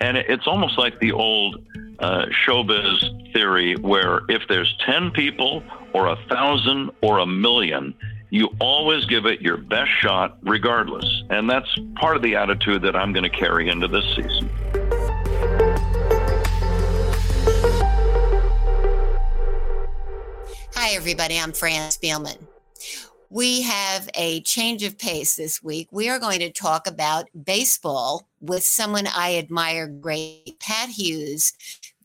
[0.00, 1.64] And it's almost like the old
[1.98, 5.62] uh, showbiz theory where if there's 10 people
[5.94, 7.94] or a thousand or a million,
[8.30, 11.06] you always give it your best shot regardless.
[11.30, 14.50] And that's part of the attitude that I'm going to carry into this season.
[20.74, 21.38] Hi, everybody.
[21.38, 22.45] I'm Fran Spielman.
[23.30, 25.88] We have a change of pace this week.
[25.90, 31.52] We are going to talk about baseball with someone I admire great, Pat Hughes,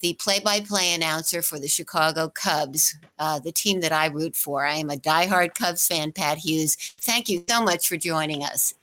[0.02, 4.36] the play by play announcer for the Chicago Cubs, uh, the team that I root
[4.36, 4.66] for.
[4.66, 6.76] I am a diehard Cubs fan, Pat Hughes.
[7.00, 8.74] Thank you so much for joining us.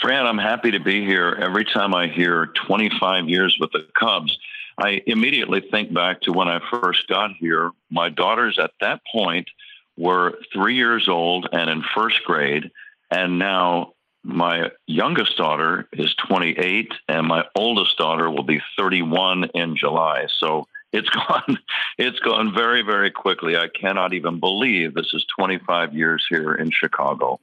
[0.00, 1.38] Fran, I'm happy to be here.
[1.38, 4.38] Every time I hear 25 years with the Cubs,
[4.78, 7.70] I immediately think back to when I first got here.
[7.90, 9.48] My daughters at that point
[9.96, 12.70] were three years old and in first grade,
[13.10, 13.92] and now
[14.24, 20.26] my youngest daughter is 28 and my oldest daughter will be 31 in July.
[20.38, 21.58] So it's gone
[21.98, 23.56] it's gone very very quickly.
[23.56, 27.38] I cannot even believe this is 25 years here in Chicago.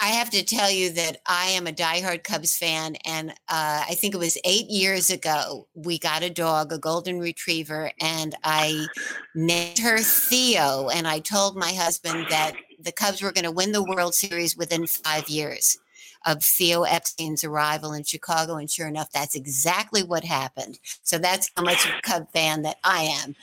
[0.00, 3.94] I have to tell you that I am a diehard Cubs fan, and uh, I
[3.94, 8.86] think it was eight years ago we got a dog, a golden retriever, and I
[9.34, 10.88] named her Theo.
[10.88, 14.56] And I told my husband that the Cubs were going to win the World Series
[14.56, 15.78] within five years
[16.26, 18.56] of Theo Epstein's arrival in Chicago.
[18.56, 20.78] And sure enough, that's exactly what happened.
[21.02, 23.36] So that's how much of a Cub fan that I am.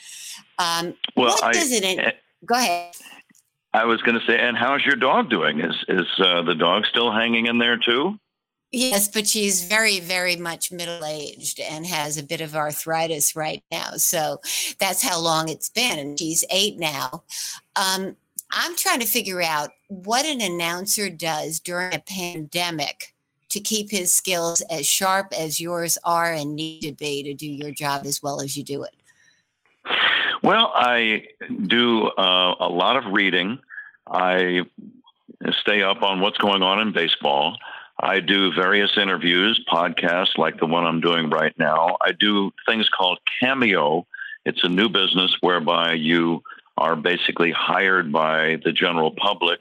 [0.59, 1.84] Um, well, what I, does it?
[1.84, 2.13] In-
[2.46, 2.96] go ahead.
[3.78, 5.60] I was going to say, and how's your dog doing?
[5.60, 8.20] Is is uh, the dog still hanging in there too?
[8.72, 13.64] Yes, but she's very, very much middle aged and has a bit of arthritis right
[13.72, 13.92] now.
[13.92, 14.42] So
[14.78, 16.00] that's how long it's been.
[16.00, 17.24] And she's eight now.
[17.78, 18.18] Um,
[18.52, 23.14] I'm trying to figure out what an announcer does during a pandemic
[23.50, 27.48] to keep his skills as sharp as yours are and need to be to do
[27.48, 28.97] your job as well as you do it.
[30.47, 31.25] Well, I
[31.66, 33.59] do uh, a lot of reading.
[34.09, 34.62] I
[35.59, 37.58] stay up on what's going on in baseball.
[38.00, 41.97] I do various interviews, podcasts like the one I'm doing right now.
[42.00, 44.08] I do things called Cameo.
[44.46, 46.41] It's a new business whereby you
[46.78, 49.59] are basically hired by the general public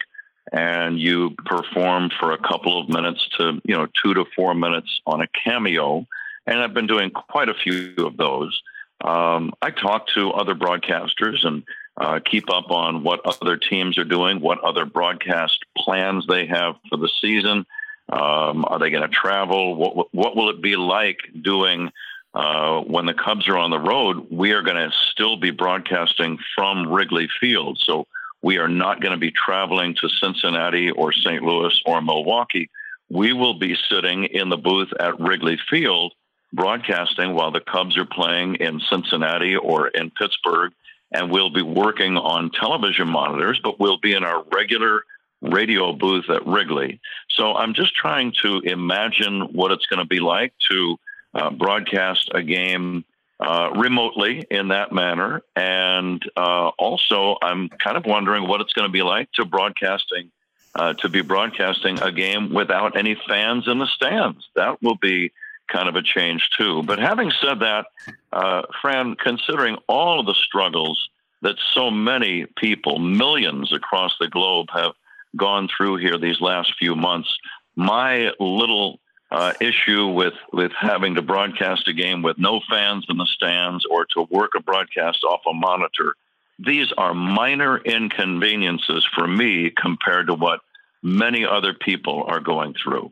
[0.53, 5.01] and you perform for a couple of minutes to, you know, two to four minutes
[5.05, 6.07] on a cameo.
[6.47, 8.63] And I've been doing quite a few of those.
[9.01, 11.65] Um, I talk to other broadcasters and
[11.99, 16.77] uh, keep up on what other teams are doing, what other broadcast plans they have
[16.89, 17.67] for the season.
[18.09, 19.75] Um, are they going to travel?
[19.75, 21.91] What, what will it be like doing
[22.35, 24.27] uh, when the Cubs are on the road?
[24.31, 27.79] We are going to still be broadcasting from Wrigley Field.
[27.83, 28.07] So
[28.43, 31.43] we are not going to be traveling to Cincinnati or St.
[31.43, 32.71] Louis or Milwaukee.
[33.09, 36.13] We will be sitting in the booth at Wrigley Field
[36.53, 40.73] broadcasting while the Cubs are playing in Cincinnati or in Pittsburgh.
[41.13, 45.05] And we'll be working on television monitors, but we'll be in our regular
[45.41, 47.01] radio booth at Wrigley.
[47.31, 50.99] So I'm just trying to imagine what it's going to be like to
[51.35, 53.05] uh, broadcast a game
[53.39, 55.43] uh, remotely in that manner.
[55.55, 60.31] And uh, also, I'm kind of wondering what it's going to be like to broadcasting.
[60.75, 64.47] Uh, to be broadcasting a game without any fans in the stands.
[64.57, 65.33] That will be
[65.69, 66.83] kind of a change too.
[66.83, 67.87] But having said that,
[68.33, 71.09] uh, Fran, considering all of the struggles
[71.43, 74.93] that so many people, millions across the globe, have
[75.37, 77.37] gone through here these last few months,
[77.75, 78.99] my little
[79.31, 83.85] uh, issue with with having to broadcast a game with no fans in the stands
[83.85, 86.15] or to work a broadcast off a monitor.
[86.59, 90.61] These are minor inconveniences for me compared to what
[91.03, 93.11] many other people are going through.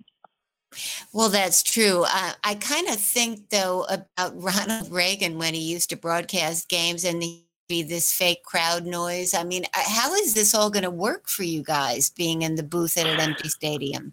[1.13, 2.05] Well, that's true.
[2.07, 7.05] Uh, I kind of think, though, about Ronald Reagan when he used to broadcast games
[7.05, 7.23] and
[7.69, 9.35] be this fake crowd noise.
[9.35, 12.57] I mean, uh, how is this all going to work for you guys being in
[12.57, 14.13] the booth at an empty stadium?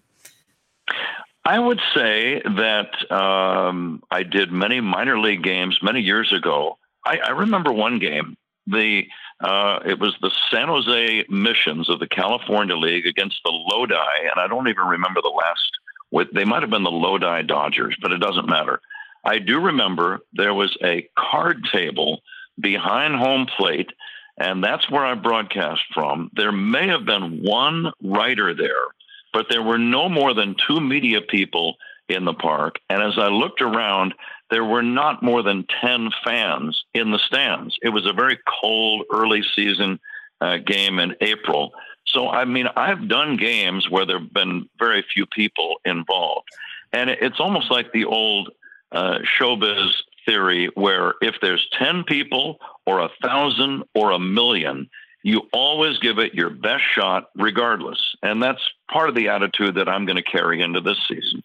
[1.44, 6.78] I would say that um, I did many minor league games many years ago.
[7.06, 8.38] I, I remember one game.
[8.68, 9.08] The
[9.42, 14.40] uh, it was the San Jose Missions of the California League against the Lodi, and
[14.40, 15.71] I don't even remember the last
[16.12, 18.82] with they might have been the Lodi Dodgers, but it doesn't matter.
[19.24, 22.22] I do remember there was a card table
[22.60, 23.92] behind home plate,
[24.38, 26.32] and that's where I broadcast from.
[26.34, 28.88] There may have been one writer there,
[29.34, 31.76] but there were no more than two media people
[32.10, 32.80] in the park.
[32.90, 34.14] And as I looked around,
[34.50, 37.78] there were not more than 10 fans in the stands.
[37.82, 40.00] It was a very cold early season
[40.42, 41.72] uh, game in April.
[42.06, 46.48] So, I mean, I've done games where there have been very few people involved.
[46.94, 48.50] And it's almost like the old
[48.92, 49.94] uh, showbiz
[50.26, 54.90] theory where if there's 10 people or a thousand or a million,
[55.24, 58.16] you always give it your best shot regardless.
[58.22, 58.62] And that's
[58.92, 61.44] part of the attitude that I'm going to carry into this season.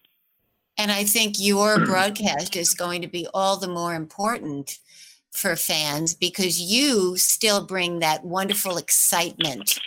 [0.79, 4.79] And I think your broadcast is going to be all the more important
[5.31, 9.79] for fans because you still bring that wonderful excitement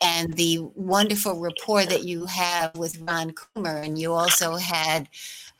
[0.00, 5.08] and the wonderful rapport that you have with Ron Coomer, and you also had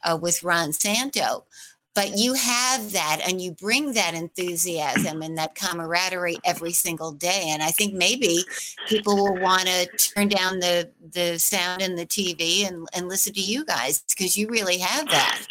[0.05, 1.45] uh, with Ron Santo.
[1.93, 7.47] But you have that, and you bring that enthusiasm and that camaraderie every single day.
[7.49, 8.45] And I think maybe
[8.87, 13.33] people will want to turn down the the sound and the TV and, and listen
[13.35, 15.47] to you guys because you really have that.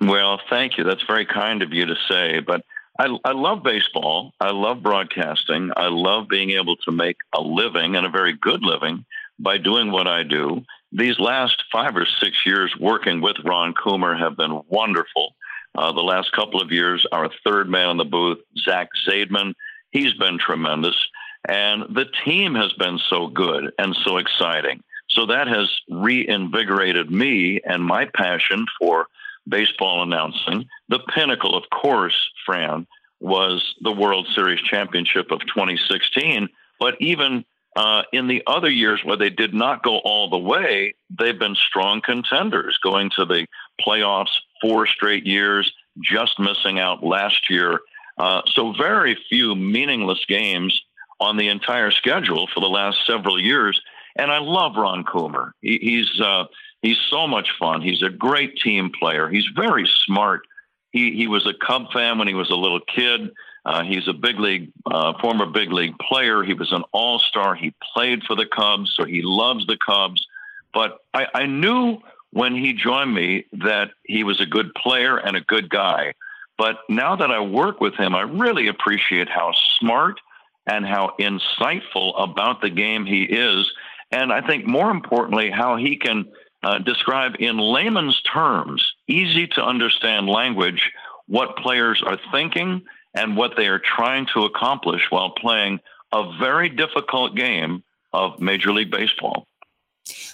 [0.00, 0.84] Well, thank you.
[0.84, 2.40] That's very kind of you to say.
[2.40, 2.64] But
[3.00, 4.34] I, I love baseball.
[4.40, 5.70] I love broadcasting.
[5.74, 9.06] I love being able to make a living and a very good living
[9.38, 10.66] by doing what I do.
[10.92, 15.34] These last five or six years working with Ron Coomer have been wonderful.
[15.74, 19.54] Uh, the last couple of years, our third man in the booth, Zach Zaidman,
[19.92, 21.08] he's been tremendous.
[21.48, 24.82] And the team has been so good and so exciting.
[25.08, 29.06] So that has reinvigorated me and my passion for
[29.50, 30.66] baseball announcing.
[30.88, 32.86] The pinnacle, of course, Fran,
[33.20, 36.48] was the World Series championship of 2016.
[36.78, 37.44] But even
[37.76, 41.54] uh, in the other years where they did not go all the way, they've been
[41.54, 43.46] strong contenders, going to the
[43.80, 45.72] playoffs four straight years,
[46.02, 47.80] just missing out last year.
[48.18, 50.82] Uh, so, very few meaningless games
[51.20, 53.80] on the entire schedule for the last several years.
[54.16, 55.52] And I love Ron Coomer.
[55.60, 56.44] He, he's uh,
[56.82, 57.82] He's so much fun.
[57.82, 59.28] He's a great team player.
[59.28, 60.42] He's very smart.
[60.92, 63.30] He he was a Cub fan when he was a little kid.
[63.64, 66.42] Uh, he's a big league, uh, former big league player.
[66.42, 67.54] He was an all star.
[67.54, 70.26] He played for the Cubs, so he loves the Cubs.
[70.72, 71.98] But I, I knew
[72.32, 76.14] when he joined me that he was a good player and a good guy.
[76.56, 80.20] But now that I work with him, I really appreciate how smart
[80.66, 83.70] and how insightful about the game he is.
[84.10, 86.26] And I think more importantly, how he can
[86.62, 90.92] uh, describe in layman's terms, easy to understand language,
[91.26, 92.82] what players are thinking
[93.14, 95.80] and what they are trying to accomplish while playing
[96.12, 99.46] a very difficult game of Major League Baseball.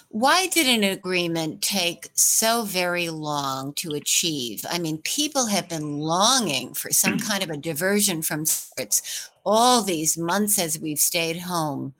[0.09, 4.65] Why did an agreement take so very long to achieve?
[4.69, 9.81] I mean, people have been longing for some kind of a diversion from sports all
[9.81, 11.93] these months as we've stayed home.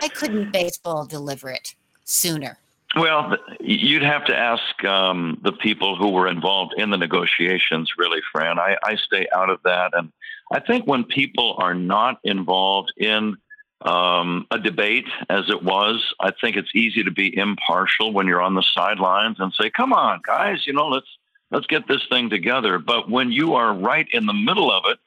[0.00, 2.58] Why couldn't baseball deliver it sooner?
[2.96, 8.20] Well, you'd have to ask um, the people who were involved in the negotiations, really,
[8.32, 8.58] Fran.
[8.58, 9.90] I, I, stay out of that.
[9.92, 10.10] And
[10.50, 13.36] I think when people are not involved in
[13.82, 18.40] um, a debate, as it was, I think it's easy to be impartial when you're
[18.40, 21.18] on the sidelines and say, come on, guys, you know, let's,
[21.50, 22.78] let's get this thing together.
[22.78, 24.98] But when you are right in the middle of it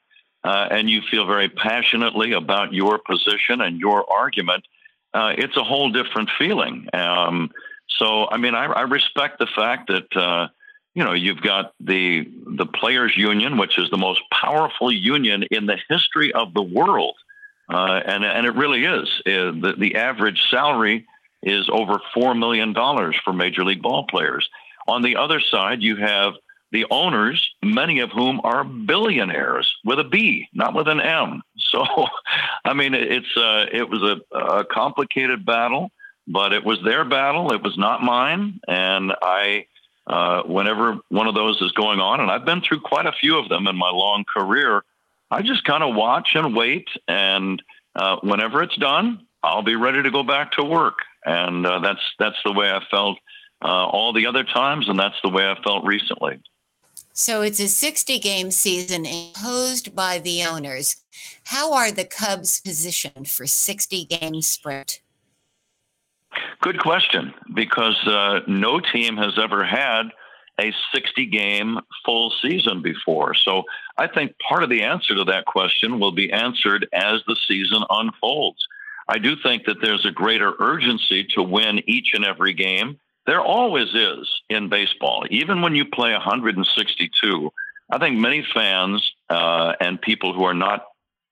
[0.43, 4.63] uh, and you feel very passionately about your position and your argument,
[5.11, 6.87] uh, it's a whole different feeling.
[6.93, 7.49] Um,
[7.97, 10.47] so, I mean, I, I respect the fact that uh,
[10.93, 15.65] you know you've got the the players' union, which is the most powerful union in
[15.65, 17.15] the history of the world,
[17.69, 19.09] uh, and and it really is.
[19.25, 21.07] Uh, the the average salary
[21.41, 24.49] is over four million dollars for major league ball players.
[24.87, 26.33] On the other side, you have
[26.71, 31.41] the owners, many of whom are billionaires with a B, not with an M.
[31.57, 31.85] So,
[32.65, 35.91] I mean, it's uh, it was a, a complicated battle
[36.29, 37.51] but it was their battle.
[37.51, 38.61] It was not mine.
[38.67, 39.65] And I,
[40.07, 43.37] uh, whenever one of those is going on, and I've been through quite a few
[43.37, 44.83] of them in my long career,
[45.31, 46.87] I just kind of watch and wait.
[47.07, 47.61] And
[47.95, 50.99] uh, whenever it's done, I'll be ready to go back to work.
[51.25, 53.17] And uh, that's that's the way I felt
[53.61, 56.39] uh, all the other times, and that's the way I felt recently.
[57.11, 61.03] So it's a 60 game season imposed by the owners.
[61.45, 65.01] How are the Cubs positioned for 60 game sprint?
[66.61, 70.09] Good question, because uh, no team has ever had
[70.59, 73.33] a 60 game full season before.
[73.33, 73.63] So
[73.97, 77.83] I think part of the answer to that question will be answered as the season
[77.89, 78.67] unfolds.
[79.07, 82.99] I do think that there's a greater urgency to win each and every game.
[83.25, 87.51] There always is in baseball, even when you play 162.
[87.91, 90.85] I think many fans uh, and people who are not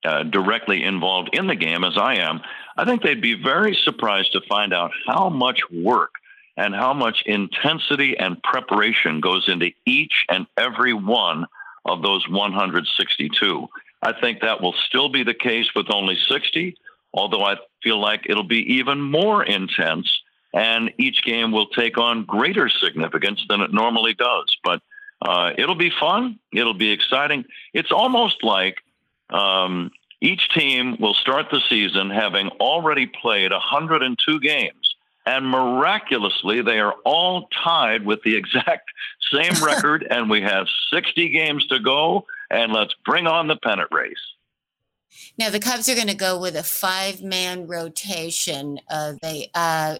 [0.03, 2.41] uh, directly involved in the game, as I am,
[2.77, 6.11] I think they'd be very surprised to find out how much work
[6.55, 11.45] and how much intensity and preparation goes into each and every one
[11.85, 13.67] of those 162.
[14.01, 16.75] I think that will still be the case with only 60,
[17.13, 20.21] although I feel like it'll be even more intense
[20.53, 24.55] and each game will take on greater significance than it normally does.
[24.63, 24.81] But
[25.21, 26.39] uh, it'll be fun.
[26.53, 27.45] It'll be exciting.
[27.73, 28.77] It's almost like
[29.29, 29.91] um,
[30.21, 34.95] each team will start the season having already played 102 games
[35.27, 38.89] and miraculously they are all tied with the exact
[39.31, 43.89] same record and we have 60 games to go and let's bring on the pennant
[43.91, 44.15] race.
[45.37, 49.97] Now the cubs are going to go with a five man rotation uh, they uh,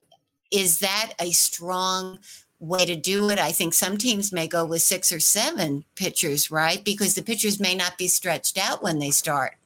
[0.51, 2.19] is that a strong
[2.59, 6.49] way to do it i think some teams may go with six or seven pitchers
[6.49, 9.57] right because the pitchers may not be stretched out when they start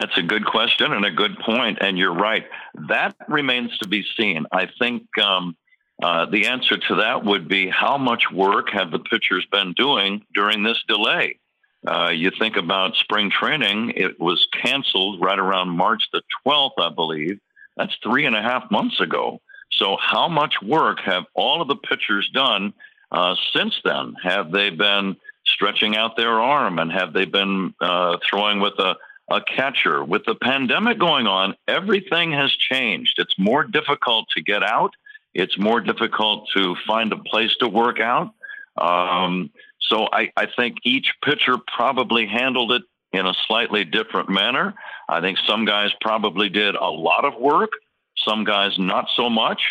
[0.00, 2.44] that's a good question and a good point, and you're right.
[2.88, 4.44] That remains to be seen.
[4.52, 5.56] I think um,
[6.02, 10.22] uh, the answer to that would be how much work have the pitchers been doing
[10.34, 11.38] during this delay?
[11.86, 16.90] Uh, you think about spring training; it was canceled right around March the 12th, I
[16.90, 17.40] believe.
[17.76, 19.40] That's three and a half months ago.
[19.72, 22.72] So, how much work have all of the pitchers done
[23.10, 24.14] uh, since then?
[24.22, 28.96] Have they been stretching out their arm, and have they been uh, throwing with a
[29.28, 30.04] a catcher.
[30.04, 33.18] With the pandemic going on, everything has changed.
[33.18, 34.94] It's more difficult to get out.
[35.34, 38.32] It's more difficult to find a place to work out.
[38.78, 42.82] Um, so I, I think each pitcher probably handled it
[43.12, 44.74] in a slightly different manner.
[45.08, 47.70] I think some guys probably did a lot of work,
[48.18, 49.62] some guys not so much.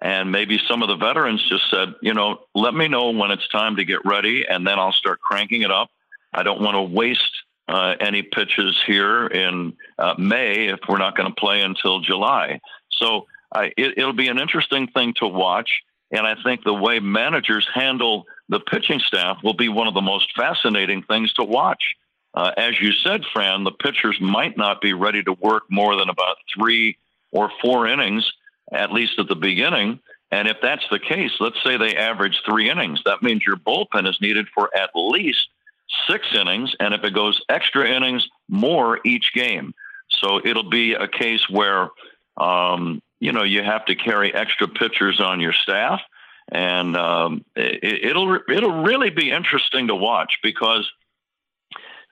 [0.00, 3.46] And maybe some of the veterans just said, you know, let me know when it's
[3.48, 5.90] time to get ready, and then I'll start cranking it up.
[6.32, 11.16] I don't want to waste uh, any pitches here in uh, May if we're not
[11.16, 12.60] going to play until July.
[12.90, 15.82] So it, it'll be an interesting thing to watch.
[16.10, 20.02] And I think the way managers handle the pitching staff will be one of the
[20.02, 21.94] most fascinating things to watch.
[22.34, 26.08] Uh, as you said, Fran, the pitchers might not be ready to work more than
[26.08, 26.96] about three
[27.32, 28.30] or four innings,
[28.72, 29.98] at least at the beginning.
[30.30, 34.08] And if that's the case, let's say they average three innings, that means your bullpen
[34.08, 35.48] is needed for at least
[36.08, 39.74] six innings, and if it goes extra innings, more each game.
[40.08, 41.90] So it'll be a case where,
[42.36, 46.00] um, you know, you have to carry extra pitchers on your staff,
[46.50, 50.90] and um, it, will it'll really be interesting to watch because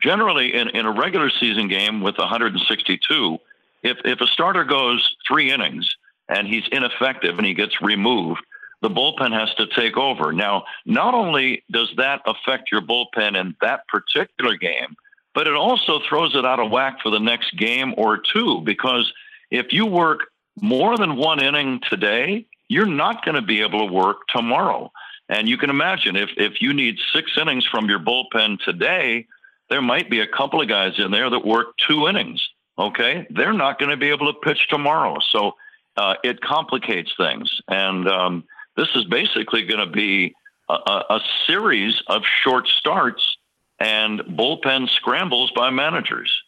[0.02, 3.38] generally in, in a regular season game with 162,
[3.82, 5.88] if if a starter goes three innings
[6.28, 8.40] and he's ineffective and he gets removed,
[8.82, 10.32] the bullpen has to take over.
[10.32, 14.96] Now, not only does that affect your bullpen in that particular game,
[15.34, 19.12] but it also throws it out of whack for the next game or two because
[19.50, 20.20] if you work
[20.60, 24.90] more than one inning today, you're not going to be able to work tomorrow.
[25.28, 29.26] And you can imagine if, if you need six innings from your bullpen today,
[29.68, 32.48] there might be a couple of guys in there that work two innings.
[32.80, 33.26] Okay.
[33.30, 35.18] They're not going to be able to pitch tomorrow.
[35.20, 35.52] So
[35.96, 37.60] uh, it complicates things.
[37.68, 38.44] And um,
[38.76, 40.34] this is basically going to be
[40.68, 40.72] a,
[41.10, 43.36] a, series of short starts
[43.80, 46.42] and bullpen scrambles by managers.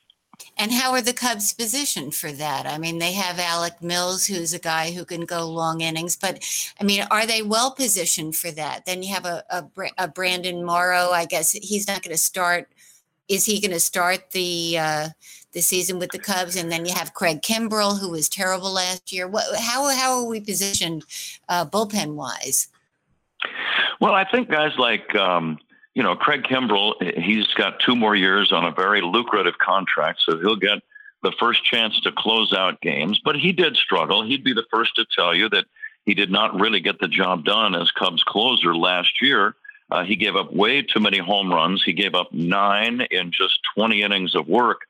[0.57, 2.67] And how are the Cubs positioned for that?
[2.67, 6.43] I mean, they have Alec Mills, who's a guy who can go long innings, but
[6.81, 8.87] I mean, are they well positioned for that?
[8.87, 9.65] Then you have a, a,
[9.99, 11.11] a Brandon Morrow.
[11.11, 12.73] I guess he's not going to start.
[13.29, 15.09] Is he going to start the uh,
[15.53, 19.13] the season with the Cubs, and then you have Craig Kimbrel, who was terrible last
[19.13, 19.29] year.
[19.29, 21.05] What, how how are we positioned
[21.49, 22.69] uh, bullpen wise?
[24.01, 25.59] Well, I think guys like um,
[25.95, 30.39] you know Craig Kimbrel, he's got two more years on a very lucrative contract, so
[30.39, 30.83] he'll get
[31.23, 33.21] the first chance to close out games.
[33.25, 34.25] But he did struggle.
[34.25, 35.67] He'd be the first to tell you that
[36.05, 39.55] he did not really get the job done as Cubs closer last year.
[39.91, 41.83] Uh, he gave up way too many home runs.
[41.85, 44.81] He gave up nine in just 20 innings of work.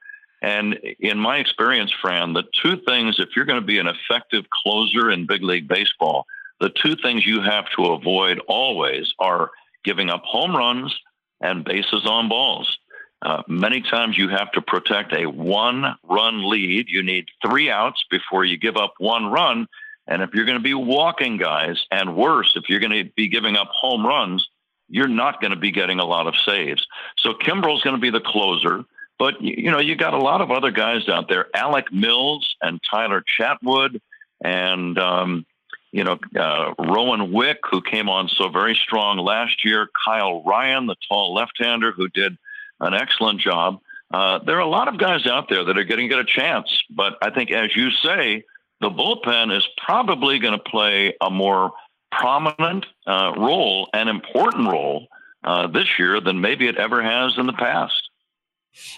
[0.43, 4.45] And in my experience, Fran, the two things, if you're going to be an effective
[4.51, 6.27] closer in big league baseball,
[6.61, 9.53] the two things you have to avoid always are
[9.85, 10.95] giving up home runs
[11.41, 12.79] and bases on balls.
[13.23, 16.89] Uh, many times you have to protect a one run lead.
[16.89, 19.69] You need three outs before you give up one run.
[20.09, 23.29] And if you're going to be walking guys, and worse, if you're going to be
[23.29, 24.49] giving up home runs,
[24.89, 26.85] you're not going to be getting a lot of saves.
[27.19, 28.85] So Kimbrel's going to be the closer.
[29.23, 32.81] But, you know, you got a lot of other guys out there Alec Mills and
[32.83, 34.01] Tyler Chatwood
[34.43, 35.47] and, um,
[35.93, 40.89] you know, uh, Rowan Wick, who came on so very strong last year, Kyle Ryan,
[40.89, 42.37] the tall left hander who did
[42.81, 43.79] an excellent job.
[44.13, 46.83] Uh, there are a lot of guys out there that are to get a chance,
[46.91, 48.43] but I think, as you say,
[48.81, 51.71] the bullpen is probably going to play a more
[52.11, 55.07] prominent uh, role, an important role
[55.45, 58.09] uh, this year than maybe it ever has in the past.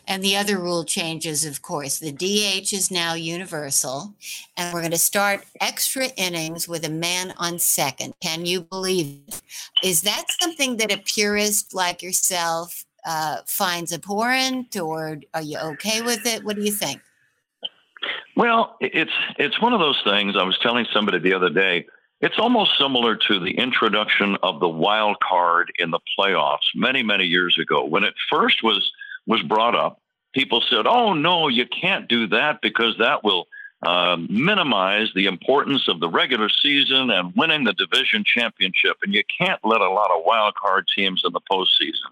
[0.06, 1.98] And the other rule changes, of course.
[1.98, 4.14] The DH is now universal,
[4.56, 8.14] and we're going to start extra innings with a man on second.
[8.20, 9.42] Can you believe it?
[9.82, 16.02] Is that something that a purist like yourself uh, finds abhorrent, or are you okay
[16.02, 16.44] with it?
[16.44, 17.00] What do you think?
[18.36, 20.36] Well, it's it's one of those things.
[20.36, 21.86] I was telling somebody the other day.
[22.20, 27.24] It's almost similar to the introduction of the wild card in the playoffs many many
[27.24, 27.84] years ago.
[27.84, 28.90] When it first was
[29.26, 30.00] was brought up,
[30.32, 33.46] people said, "Oh no, you can't do that because that will."
[33.84, 39.22] Uh, minimize the importance of the regular season and winning the division championship, and you
[39.38, 42.08] can't let a lot of wild card teams in the postseason.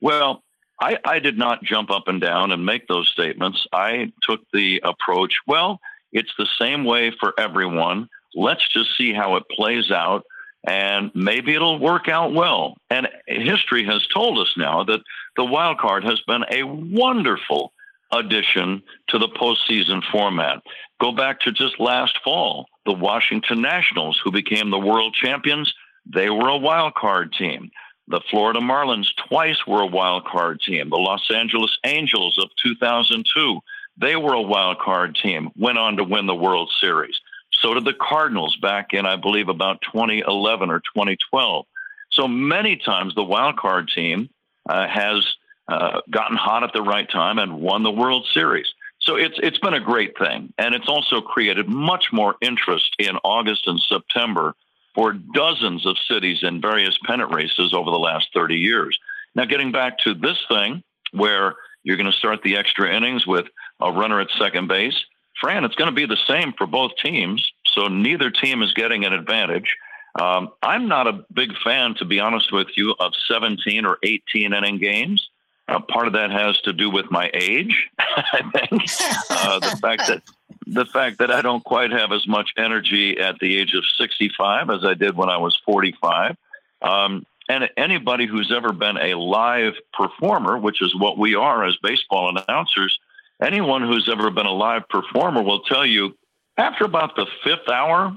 [0.00, 0.44] Well,
[0.80, 3.66] I, I did not jump up and down and make those statements.
[3.72, 5.80] I took the approach, well,
[6.12, 8.08] it's the same way for everyone.
[8.34, 10.24] Let's just see how it plays out,
[10.66, 12.76] and maybe it'll work out well.
[12.90, 15.00] And history has told us now that
[15.36, 17.72] the wild card has been a wonderful
[18.12, 20.62] addition to the postseason format.
[21.00, 25.72] Go back to just last fall, the Washington Nationals, who became the world champions,
[26.06, 27.70] they were a wild card team.
[28.08, 30.90] The Florida Marlins twice were a wild card team.
[30.90, 33.60] The Los Angeles Angels of 2002,
[33.98, 37.20] they were a wild card team, went on to win the World Series.
[37.60, 41.66] So did the Cardinals back in, I believe, about 2011 or 2012.
[42.10, 44.30] So many times the wild card team
[44.68, 45.26] uh, has
[45.68, 48.72] uh, gotten hot at the right time and won the World Series.
[48.98, 53.16] So it's it's been a great thing, and it's also created much more interest in
[53.24, 54.54] August and September
[54.94, 58.98] for dozens of cities in various pennant races over the last 30 years.
[59.34, 63.46] Now, getting back to this thing where you're going to start the extra innings with
[63.80, 65.04] a runner at second base,
[65.40, 67.52] Fran, it's going to be the same for both teams.
[67.66, 69.76] So neither team is getting an advantage.
[70.20, 74.54] Um, I'm not a big fan, to be honest with you, of 17 or 18
[74.54, 75.28] inning games.
[75.68, 78.82] Uh, part of that has to do with my age, I think.
[79.28, 80.22] Uh, the fact that
[80.66, 84.70] the fact that I don't quite have as much energy at the age of 65
[84.70, 86.36] as I did when I was 45.
[86.82, 91.76] Um, and anybody who's ever been a live performer, which is what we are as
[91.76, 92.98] baseball announcers,
[93.42, 96.16] anyone who's ever been a live performer will tell you
[96.56, 98.16] after about the fifth hour,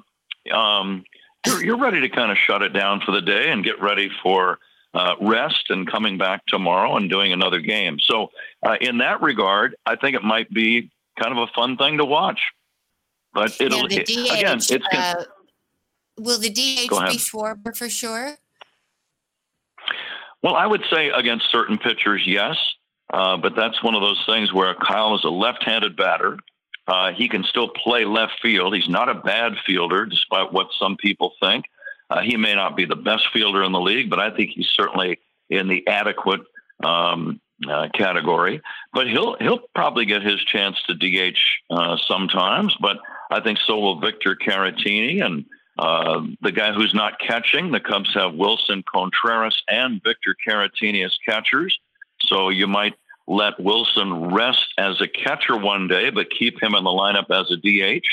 [0.53, 1.03] um,
[1.45, 4.09] you're, you're, ready to kind of shut it down for the day and get ready
[4.23, 4.59] for
[4.93, 7.99] uh, rest and coming back tomorrow and doing another game.
[7.99, 8.29] So,
[8.65, 12.05] uh, in that regard, I think it might be kind of a fun thing to
[12.05, 12.39] watch.
[13.33, 14.57] But it'll the DH, again.
[14.57, 15.25] It's uh,
[16.17, 18.35] will the DH be Schwarber for sure?
[20.41, 22.57] Well, I would say against certain pitchers, yes.
[23.09, 26.37] Uh, but that's one of those things where Kyle is a left-handed batter.
[26.87, 28.75] Uh, he can still play left field.
[28.75, 31.65] He's not a bad fielder, despite what some people think.
[32.09, 34.69] Uh, he may not be the best fielder in the league, but I think he's
[34.69, 35.19] certainly
[35.49, 36.41] in the adequate
[36.83, 38.61] um, uh, category.
[38.93, 41.37] But he'll he'll probably get his chance to DH
[41.69, 42.75] uh, sometimes.
[42.79, 42.97] But
[43.29, 45.45] I think so will Victor Caratini and
[45.77, 47.71] uh, the guy who's not catching.
[47.71, 51.79] The Cubs have Willson Contreras and Victor Caratini as catchers.
[52.21, 52.95] So you might
[53.27, 57.51] let Wilson rest as a catcher one day, but keep him in the lineup as
[57.51, 58.05] a DH.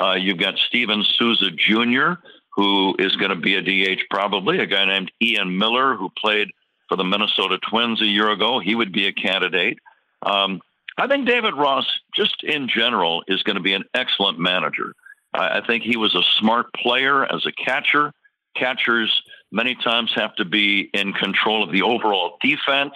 [0.00, 2.14] Uh, you've got Steven Souza Jr.,
[2.54, 6.48] who is going to be a DH probably, a guy named Ian Miller, who played
[6.88, 8.60] for the Minnesota Twins a year ago.
[8.60, 9.78] He would be a candidate.
[10.22, 10.60] Um,
[10.98, 14.94] I think David Ross, just in general, is going to be an excellent manager.
[15.32, 18.12] I, I think he was a smart player as a catcher.
[18.54, 22.94] Catchers many times have to be in control of the overall defense.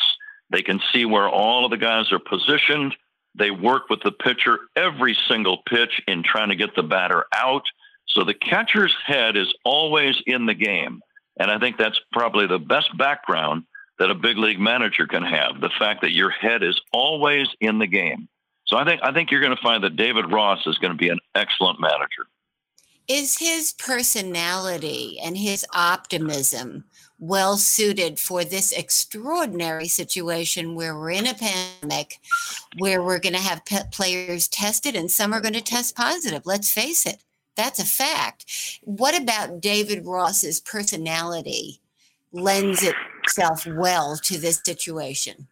[0.50, 2.94] They can see where all of the guys are positioned.
[3.34, 7.64] They work with the pitcher every single pitch in trying to get the batter out.
[8.08, 11.02] So the catcher's head is always in the game.
[11.38, 13.64] And I think that's probably the best background
[13.98, 15.60] that a big league manager can have.
[15.60, 18.28] The fact that your head is always in the game.
[18.66, 20.98] So I think I think you're going to find that David Ross is going to
[20.98, 22.26] be an excellent manager.
[23.08, 26.84] Is his personality and his optimism
[27.18, 32.18] well suited for this extraordinary situation where we're in a pandemic,
[32.78, 36.44] where we're going to have players tested and some are going to test positive?
[36.44, 37.22] Let's face it,
[37.56, 38.80] that's a fact.
[38.82, 41.80] What about David Ross's personality
[42.32, 45.48] lends itself well to this situation?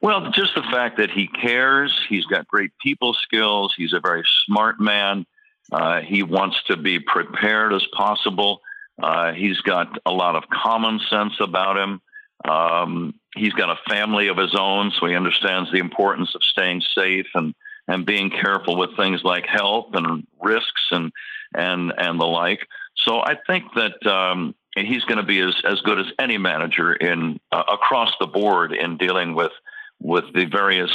[0.00, 4.24] Well, just the fact that he cares, he's got great people skills, he's a very
[4.46, 5.26] smart man.
[5.70, 8.60] Uh, he wants to be prepared as possible.
[9.02, 12.00] Uh, he's got a lot of common sense about him.
[12.48, 16.82] Um, he's got a family of his own, so he understands the importance of staying
[16.94, 17.54] safe and
[17.88, 21.12] and being careful with things like health and risks and
[21.54, 22.68] and and the like.
[22.96, 26.92] So I think that um, he's going to be as, as good as any manager
[26.92, 29.52] in uh, across the board in dealing with
[30.00, 30.92] with the various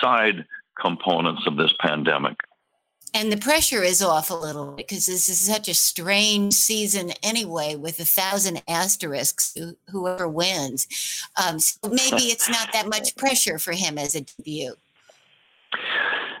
[0.00, 0.46] side
[0.78, 2.36] components of this pandemic
[3.14, 7.76] and the pressure is off a little because this is such a strange season anyway
[7.76, 9.56] with a thousand asterisks
[9.90, 10.86] whoever wins.
[11.42, 14.74] Um, so maybe it's not that much pressure for him as a debut.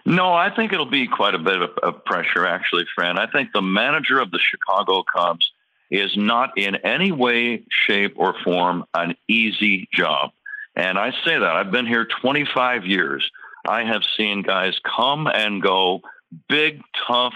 [0.04, 3.18] No i think it'll be quite a bit of, of pressure actually fran.
[3.18, 5.50] I think the manager of the chicago cubs
[5.90, 10.30] is not in any way shape or form an easy job.
[10.74, 13.30] And i say that i've been here 25 years.
[13.68, 16.00] I have seen guys come and go
[16.48, 17.34] big, tough,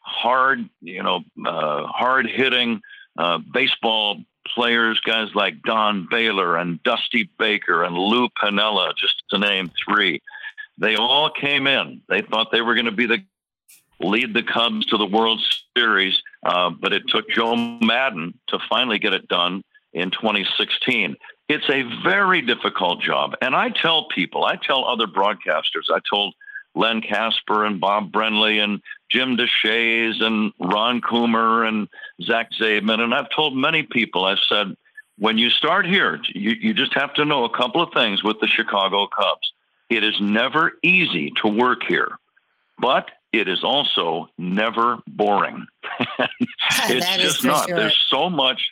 [0.00, 2.80] hard, you know, uh, hard hitting
[3.18, 4.18] uh, baseball
[4.54, 10.22] players, guys like Don Baylor and Dusty Baker and Lou Piniella, just to name three.
[10.78, 12.02] They all came in.
[12.08, 13.24] They thought they were going to be the
[14.00, 15.40] lead the Cubs to the World
[15.76, 21.16] Series, uh, but it took Joe Maddon to finally get it done in 2016.
[21.48, 26.34] It's a very difficult job, and I tell people, I tell other broadcasters, I told
[26.76, 31.88] Len Kasper and Bob Brenly and Jim Deshaies and Ron Coomer and
[32.22, 33.00] Zach Zaidman.
[33.00, 34.76] And I've told many people, I've said,
[35.18, 38.38] when you start here, you, you just have to know a couple of things with
[38.40, 39.52] the Chicago Cubs.
[39.88, 42.18] It is never easy to work here,
[42.78, 45.66] but it is also never boring.
[46.18, 47.68] it's just not.
[47.68, 47.76] Sure.
[47.76, 48.70] There's so much.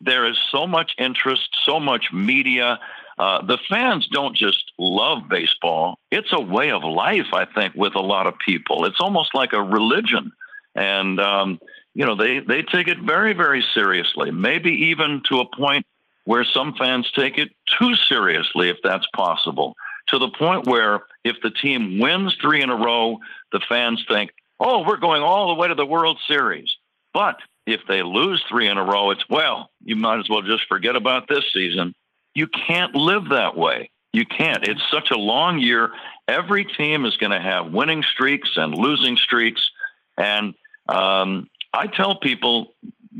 [0.00, 2.78] There is so much interest, so much media.
[3.18, 5.98] Uh, the fans don't just love baseball.
[6.10, 8.84] It's a way of life, I think, with a lot of people.
[8.84, 10.32] It's almost like a religion.
[10.74, 11.60] And, um,
[11.94, 15.86] you know, they, they take it very, very seriously, maybe even to a point
[16.24, 19.74] where some fans take it too seriously, if that's possible,
[20.08, 23.18] to the point where if the team wins three in a row,
[23.50, 26.76] the fans think, oh, we're going all the way to the World Series.
[27.12, 30.66] But if they lose three in a row, it's, well, you might as well just
[30.68, 31.94] forget about this season
[32.34, 33.90] you can't live that way.
[34.12, 34.66] You can't.
[34.68, 35.90] It's such a long year.
[36.28, 39.70] Every team is going to have winning streaks and losing streaks.
[40.18, 40.54] And
[40.88, 42.74] um, I tell people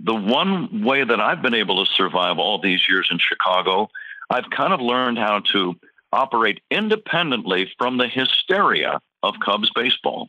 [0.04, 3.88] the one way that I've been able to survive all these years in Chicago,
[4.30, 5.74] I've kind of learned how to
[6.12, 10.28] operate independently from the hysteria of Cubs baseball.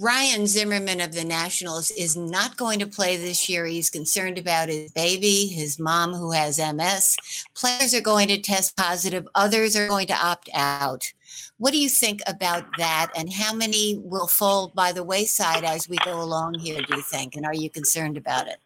[0.00, 3.66] Ryan Zimmerman of the Nationals is not going to play this year.
[3.66, 7.16] He's concerned about his baby, his mom who has MS.
[7.54, 11.12] Players are going to test positive, others are going to opt out.
[11.58, 13.10] What do you think about that?
[13.16, 17.02] And how many will fall by the wayside as we go along here, do you
[17.02, 17.36] think?
[17.36, 18.58] And are you concerned about it?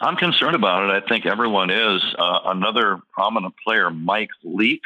[0.00, 1.04] I'm concerned about it.
[1.04, 2.02] I think everyone is.
[2.18, 4.82] Uh, another prominent player, Mike Leake,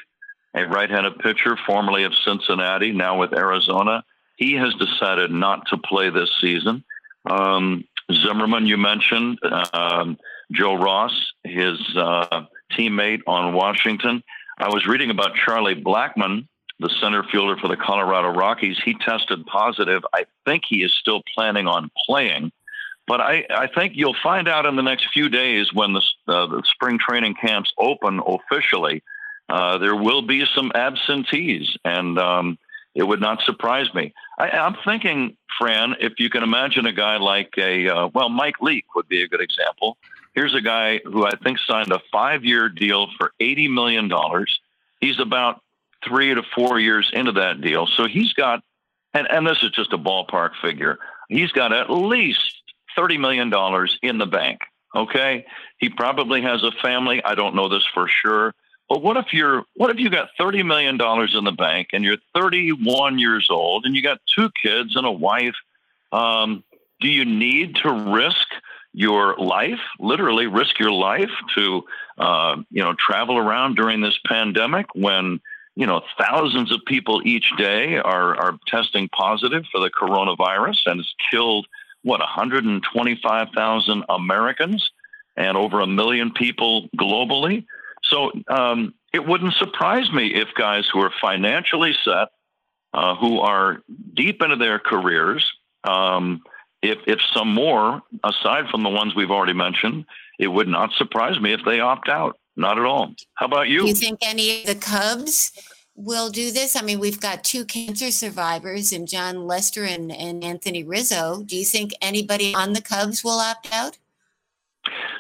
[0.54, 4.04] a right handed pitcher, formerly of Cincinnati, now with Arizona
[4.36, 6.84] he has decided not to play this season.
[7.28, 9.38] Um, Zimmerman, you mentioned,
[9.72, 10.16] um,
[10.52, 14.22] Joe Ross, his uh, teammate on Washington.
[14.58, 16.46] I was reading about Charlie Blackmon,
[16.78, 18.78] the center fielder for the Colorado Rockies.
[18.84, 20.02] He tested positive.
[20.14, 22.52] I think he is still planning on playing.
[23.06, 26.46] But I, I think you'll find out in the next few days when the, uh,
[26.46, 29.02] the spring training camps open officially.
[29.48, 32.58] Uh, there will be some absentees, and um,
[32.96, 34.12] it would not surprise me.
[34.38, 38.60] I, am thinking, Fran, if you can imagine a guy like a, uh, well, Mike
[38.60, 39.96] Leake would be a good example.
[40.34, 44.10] Here's a guy who I think signed a five year deal for $80 million.
[45.00, 45.62] He's about
[46.04, 47.86] three to four years into that deal.
[47.86, 48.62] So he's got,
[49.14, 52.56] and, and this is just a ballpark figure, he's got at least
[52.96, 53.52] $30 million
[54.02, 54.60] in the bank.
[54.94, 55.46] Okay.
[55.78, 57.22] He probably has a family.
[57.24, 58.54] I don't know this for sure.
[58.88, 62.04] But what if you're what if you got thirty million dollars in the bank and
[62.04, 65.56] you're 31 years old and you got two kids and a wife?
[66.12, 66.62] Um,
[67.00, 68.46] do you need to risk
[68.92, 71.84] your life, literally risk your life to
[72.18, 75.40] uh, you know travel around during this pandemic when
[75.76, 81.00] you know, thousands of people each day are, are testing positive for the coronavirus and
[81.00, 81.66] it's killed,
[82.02, 84.90] what, 125,000 Americans
[85.36, 87.66] and over a million people globally.
[88.08, 92.28] So um, it wouldn't surprise me if guys who are financially set,
[92.92, 93.82] uh, who are
[94.14, 95.50] deep into their careers,
[95.84, 96.42] um,
[96.82, 100.04] if, if some more, aside from the ones we've already mentioned,
[100.38, 102.38] it would not surprise me if they opt out.
[102.56, 103.14] Not at all.
[103.34, 103.80] How about you?
[103.80, 105.52] Do you think any of the Cubs
[105.94, 106.74] will do this?
[106.74, 111.42] I mean, we've got two cancer survivors in Jon Lester and, and Anthony Rizzo.
[111.44, 113.98] Do you think anybody on the Cubs will opt out?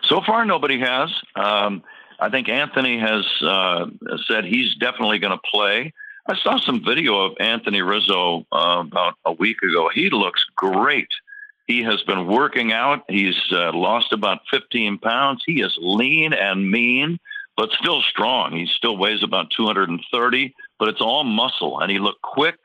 [0.04, 1.10] So far, nobody has.
[1.34, 1.82] Um,
[2.18, 3.86] I think Anthony has uh,
[4.26, 5.92] said he's definitely going to play.
[6.28, 9.88] I saw some video of Anthony Rizzo uh, about a week ago.
[9.94, 11.08] He looks great.
[11.66, 13.04] He has been working out.
[13.08, 15.42] He's uh, lost about 15 pounds.
[15.46, 17.18] He is lean and mean,
[17.56, 18.52] but still strong.
[18.52, 22.58] He still weighs about 230, but it's all muscle, and he looked quick.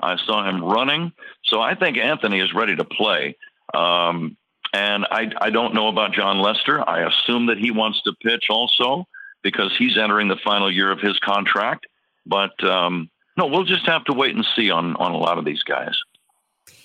[0.00, 1.12] I saw him running.
[1.44, 3.36] So I think Anthony is ready to play.
[3.72, 4.36] Um,
[4.76, 6.86] and I, I don't know about Jon Lester.
[6.86, 9.08] I assume that he wants to pitch also
[9.42, 11.86] because he's entering the final year of his contract.
[12.26, 13.08] But um,
[13.38, 15.96] no, we'll just have to wait and see on, on a lot of these guys.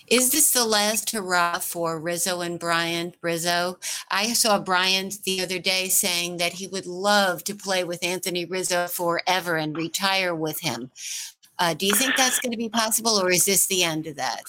[0.07, 3.77] Is this the last hurrah for Rizzo and Bryant Rizzo?
[4.09, 8.45] I saw Brian the other day saying that he would love to play with Anthony
[8.45, 10.91] Rizzo forever and retire with him.
[11.59, 14.15] Uh, do you think that's going to be possible, or is this the end of
[14.15, 14.43] that?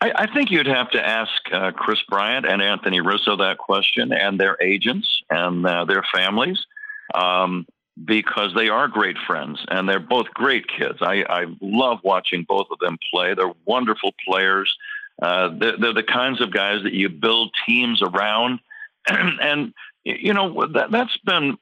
[0.00, 4.12] I, I think you'd have to ask uh, Kris Bryant and Anthony Rizzo that question,
[4.12, 6.66] and their agents and uh, their families.
[7.14, 7.66] Um,
[8.02, 10.98] because they are great friends and they're both great kids.
[11.00, 13.34] I, I love watching both of them play.
[13.34, 14.76] They're wonderful players.
[15.22, 18.58] Uh, they're, they're, the kinds of guys that you build teams around.
[19.06, 19.72] and,
[20.02, 21.56] you know, that, that's been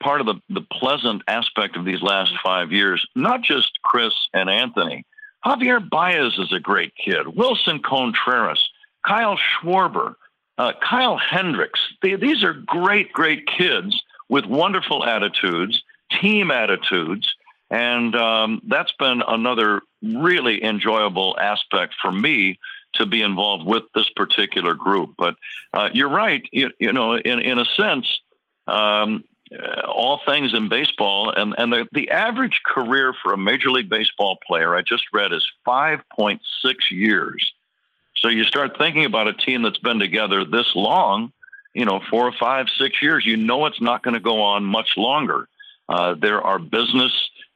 [0.00, 4.50] part of the, the pleasant aspect of these last five years, not just Kris and
[4.50, 5.06] Anthony.
[5.44, 7.26] Javier Baez is a great kid.
[7.26, 8.68] Willson Contreras,
[9.06, 10.14] Kyle Schwarber,
[10.58, 11.80] uh, Kyle Hendricks.
[12.02, 15.82] They, these are great, great kids with wonderful attitudes,
[16.20, 17.34] team attitudes.
[17.70, 22.58] And um, that's been another really enjoyable aspect for me
[22.94, 25.14] to be involved with this particular group.
[25.16, 25.36] But
[25.72, 26.42] uh, you're right.
[26.52, 28.06] You, you, know, in, in a sense,
[28.66, 33.70] um, uh, all things in baseball, and, and the, the average career for a Major
[33.70, 36.40] League Baseball player, I just read, is 5.6
[36.90, 37.52] years.
[38.16, 41.32] So you start thinking about a team that's been together this long,
[41.74, 44.64] you know, four or five, six years, you know it's not going to go on
[44.64, 45.48] much longer.
[45.88, 47.12] Uh, there are business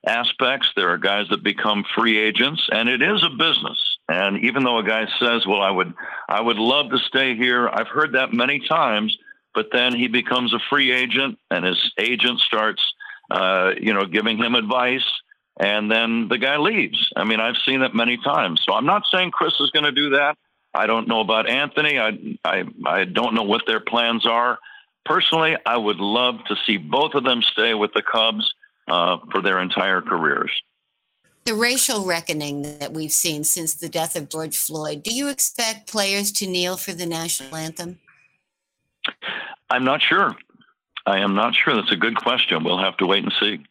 [0.07, 0.71] aspects.
[0.75, 3.99] There are guys that become free agents, and it is a business.
[4.09, 5.95] And even though a guy says, "Well, I would,
[6.29, 9.17] I would love to stay here," I've heard that many times.
[9.55, 12.83] But then he becomes a free agent, and his agent starts,
[13.31, 15.05] uh, you know, giving him advice,
[15.59, 17.13] and then the guy leaves.
[17.17, 18.63] I mean, I've seen it many times.
[18.67, 20.37] So I'm not saying Kris is going to do that.
[20.75, 21.99] I don't know about Anthony.
[21.99, 24.59] I, I, I don't know what their plans are.
[25.05, 28.53] Personally, I would love to see both of them stay with the Cubs
[28.89, 30.51] uh, for their entire careers.
[31.45, 35.91] The racial reckoning that we've seen since the death of George Floyd, do you expect
[35.91, 37.99] players to kneel for the national anthem?
[39.71, 40.37] I'm not sure.
[41.07, 41.75] I am not sure.
[41.75, 42.65] That's a good question.
[42.65, 43.65] We'll have to wait and see.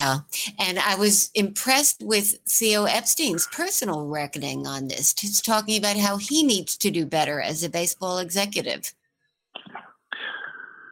[0.00, 0.18] Yeah.
[0.58, 5.14] And I was impressed with Theo Epstein's personal reckoning on this.
[5.18, 8.92] He's talking about how he needs to do better as a baseball executive.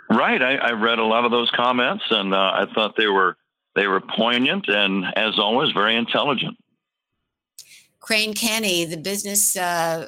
[0.09, 0.41] Right.
[0.41, 3.37] I, I read a lot of those comments, and uh, I thought they were
[3.75, 6.57] they were poignant and, as always, very intelligent.
[7.99, 10.07] Crane Kenney, the business uh,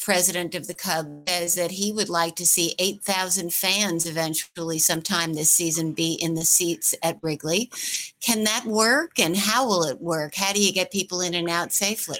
[0.00, 5.34] president of the Cubs, says that he would like to see 8,000 fans eventually, sometime
[5.34, 7.70] this season, be in the seats at Wrigley.
[8.20, 9.18] Can that work?
[9.18, 10.34] And how will it work?
[10.34, 12.18] How do you get people in and out safely?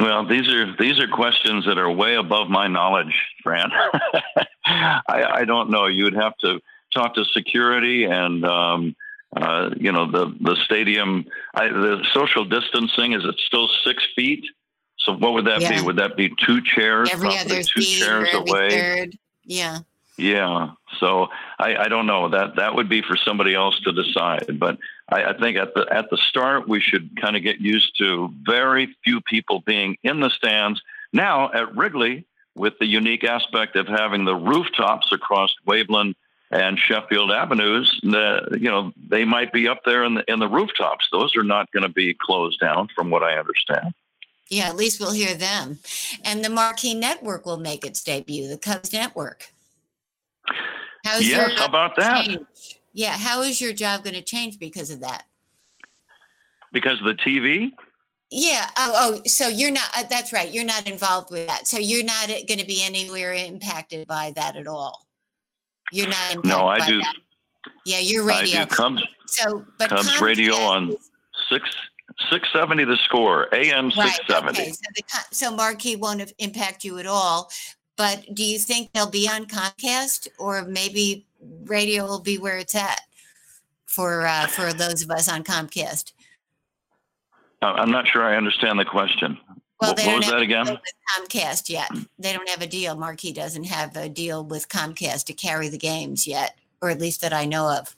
[0.00, 3.70] Well, these are these are questions that are way above my knowledge, Fran.
[4.66, 5.86] I, I, don't know.
[5.86, 6.60] You would have to
[6.92, 8.96] talk to security and um,
[9.36, 14.44] uh, you know, the the stadium, I, the social distancing is it still six feet?
[15.04, 15.78] So what would that yeah.
[15.78, 15.86] be?
[15.86, 17.10] Would that be two chairs?
[17.12, 18.70] Every other two chairs away.
[18.70, 19.18] Third.
[19.44, 19.78] Yeah.
[20.16, 20.70] Yeah.
[21.00, 24.58] So I, I don't know that that would be for somebody else to decide.
[24.58, 27.98] But I, I think at the at the start we should kind of get used
[27.98, 30.80] to very few people being in the stands.
[31.12, 36.14] Now at Wrigley, with the unique aspect of having the rooftops across Waveland
[36.50, 40.48] and Sheffield Avenues, the, you know, they might be up there in the in the
[40.48, 41.08] rooftops.
[41.10, 43.92] Those are not going to be closed down, from what I understand.
[44.50, 45.78] Yeah, at least we'll hear them,
[46.24, 49.46] and the Marquee Network will make its debut, the Cubs Network.
[51.04, 52.28] How's yes, how about that?
[52.92, 55.24] Yeah, how is your job going to change because of that?
[56.72, 57.72] Because of the TV?
[58.30, 58.66] Yeah.
[58.76, 60.50] Oh, oh so you're not, uh, that's right.
[60.50, 61.66] You're not involved with that.
[61.66, 65.06] So you're not going to be anywhere impacted by that at all.
[65.92, 66.98] You're not impacted No, I do.
[66.98, 67.14] that.
[67.84, 68.60] Yeah, you're radio.
[68.60, 70.96] I do Cubs, so, but Cubs radio on
[71.48, 71.68] six
[72.30, 74.62] six seventy the score AM Right, six seventy.
[74.62, 75.02] Okay, so, the,
[75.34, 77.50] so Marquee won't have- impact you at all.
[77.96, 81.26] But do you think they'll be on Comcast, or maybe
[81.66, 83.00] radio will be where it's at
[83.86, 86.12] for uh, for those of us on Comcast?
[87.62, 89.38] I'm not sure I understand the question.
[89.80, 90.74] Well, what they what don't was have that a deal again?
[90.74, 91.90] with Comcast yet.
[92.18, 92.96] They don't have a deal.
[92.96, 97.20] Marquee doesn't have a deal with Comcast to carry the games yet, or at least
[97.22, 97.96] that I know of.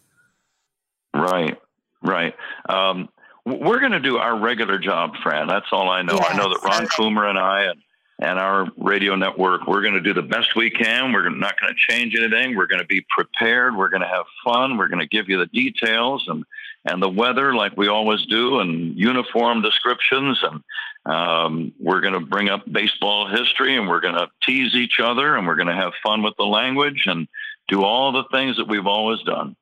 [1.14, 1.58] Right,
[2.02, 2.34] right.
[2.68, 3.08] Um,
[3.46, 5.46] we're going to do our regular job, Fran.
[5.46, 6.18] That's all I know.
[6.18, 7.80] I know that Ron so Coomer and I and,
[8.18, 11.12] and our radio network, we're going to do the best we can.
[11.12, 12.56] We're not going to change anything.
[12.56, 13.76] We're going to be prepared.
[13.76, 14.76] We're going to have fun.
[14.76, 16.44] We're going to give you the details and,
[16.84, 20.42] and the weather like we always do and uniform descriptions.
[20.42, 24.98] And um, we're going to bring up baseball history and we're going to tease each
[24.98, 27.28] other and we're going to have fun with the language and
[27.68, 29.54] do all the things that we've always done.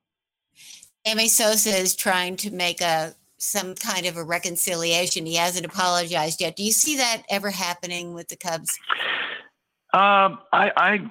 [1.07, 3.15] Sammy Sosa is trying to make a
[3.45, 5.27] some kind of a reconciliation.
[5.27, 6.57] He hasn't apologized yet.
[6.57, 8.79] Do you see that ever happening with the Cubs?
[9.93, 11.11] Um, I, I,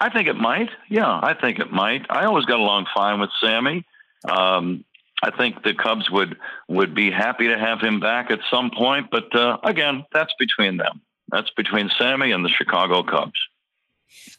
[0.00, 0.70] I think it might.
[0.88, 2.04] Yeah, I think it might.
[2.10, 3.84] I always got along fine with Sammy.
[4.28, 4.84] Um,
[5.22, 6.36] I think the Cubs would
[6.68, 10.76] would be happy to have him back at some point, but uh, again, that's between
[10.76, 11.00] them.
[11.30, 13.38] That's between Sammy and the Chicago Cubs.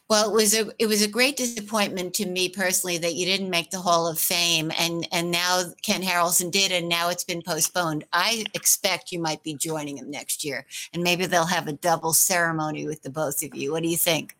[0.08, 3.50] Well, it was a it was a great disappointment to me personally that you didn't
[3.50, 7.42] make the Hall of Fame, and and now Ken Harrelson did, and now it's been
[7.42, 8.04] postponed.
[8.12, 12.12] I expect you might be joining him next year, and maybe they'll have a double
[12.12, 13.72] ceremony with the both of you.
[13.72, 14.36] What do you think?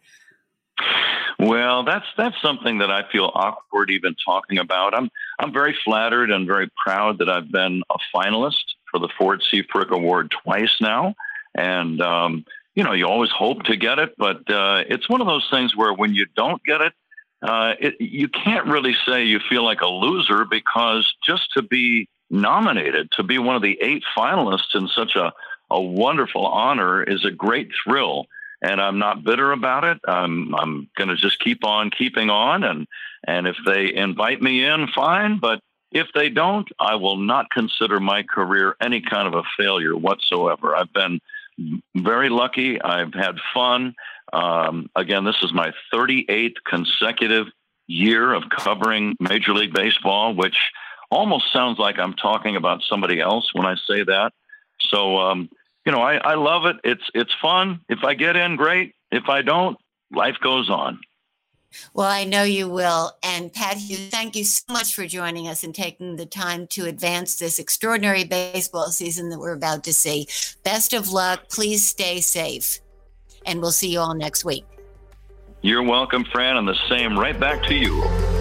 [1.39, 4.95] Well, that's that's something that I feel awkward even talking about.
[4.95, 9.43] I'm I'm very flattered and very proud that I've been a finalist for the Ford
[9.51, 9.63] C.
[9.73, 11.15] Frick Award twice now,
[11.55, 12.45] and um,
[12.81, 15.77] you know you always hope to get it, but uh, it's one of those things
[15.77, 16.95] where when you don't get it,
[17.43, 22.09] uh, it, you can't really say you feel like a loser because just to be
[22.31, 25.31] nominated to be one of the eight finalists in such a
[25.69, 28.25] a wonderful honor is a great thrill
[28.63, 29.99] and I'm not bitter about it.
[30.09, 32.87] I'm I'm going to just keep on keeping on, and
[33.27, 35.39] and if they invite me in, fine.
[35.39, 35.61] But
[35.93, 40.75] if they don't, I will not consider my career any kind of a failure whatsoever.
[40.75, 41.21] I've been
[41.97, 42.81] very lucky.
[42.81, 43.95] I've had fun.
[44.33, 47.47] Um, again, this is my 38th consecutive
[47.87, 50.57] year of covering Major League Baseball, which
[51.11, 54.33] almost sounds like I'm talking about somebody else when I say that.
[54.81, 55.19] So.
[55.19, 55.49] Um,
[55.87, 56.77] you know, I, I love it.
[56.85, 57.81] It's it's fun.
[57.89, 58.95] If I get in, great.
[59.11, 59.79] If I don't,
[60.13, 61.01] life goes on.
[61.95, 63.13] Well, I know you will.
[63.23, 66.87] And Pat Hughes, thank you so much for joining us and taking the time to
[66.87, 70.27] advance this extraordinary baseball season that we're about to see.
[70.65, 71.49] Best of luck.
[71.49, 72.81] Please stay safe.
[73.47, 74.65] And we'll see you all next week.
[75.63, 78.40] You're welcome, Fran, and the same right back to you.